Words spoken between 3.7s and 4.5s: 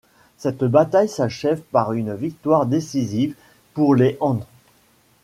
pour les Han.